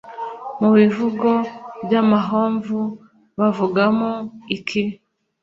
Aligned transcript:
Mu 0.59 0.67
byivugo 0.75 1.29
by’amahomvu 1.85 2.79
bavugamo 3.39 4.11
iki? 4.55 4.83